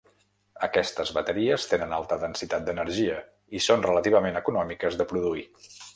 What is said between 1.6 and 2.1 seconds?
tenen